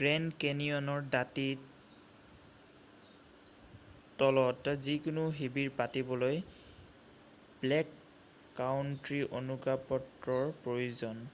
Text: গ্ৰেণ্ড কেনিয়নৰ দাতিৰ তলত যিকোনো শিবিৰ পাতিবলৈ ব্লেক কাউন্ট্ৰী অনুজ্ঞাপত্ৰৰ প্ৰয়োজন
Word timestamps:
গ্ৰেণ্ড 0.00 0.34
কেনিয়নৰ 0.42 1.06
দাতিৰ 1.14 1.64
তলত 4.20 4.74
যিকোনো 4.84 5.24
শিবিৰ 5.40 5.72
পাতিবলৈ 5.80 6.38
ব্লেক 7.64 7.92
কাউন্ট্ৰী 8.60 9.20
অনুজ্ঞাপত্ৰৰ 9.40 10.46
প্ৰয়োজন 10.68 11.26